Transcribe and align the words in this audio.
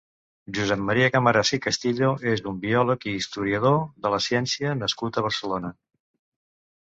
Josep 0.57 0.79
Maria 0.85 1.09
Camarasa 1.15 1.53
i 1.57 1.59
Castillo 1.65 2.09
és 2.31 2.41
un 2.51 2.57
biòleg 2.63 3.05
i 3.11 3.13
historiador 3.19 3.77
de 4.07 4.13
la 4.15 4.21
ciència 4.29 4.73
nascut 4.81 5.21
a 5.21 5.25
Barcelona. 5.29 5.73